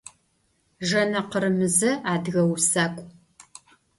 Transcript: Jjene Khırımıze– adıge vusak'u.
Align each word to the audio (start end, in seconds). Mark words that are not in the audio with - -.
Jjene 0.89 1.21
Khırımıze– 1.29 1.91
adıge 2.13 2.43
vusak'u. 2.49 3.03